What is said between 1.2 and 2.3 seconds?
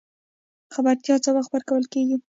څه وخت ورکول کیږي؟